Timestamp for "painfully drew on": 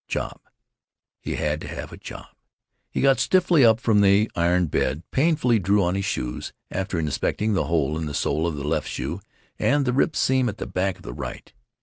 5.11-5.93